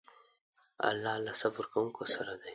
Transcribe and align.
الله 0.89 1.15
له 1.25 1.31
صبر 1.41 1.65
کوونکو 1.73 2.03
سره 2.13 2.33
دی. 2.41 2.49